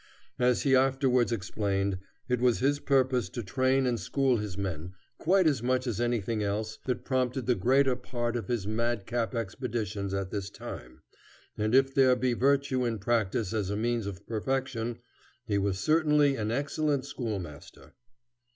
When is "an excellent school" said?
16.35-17.37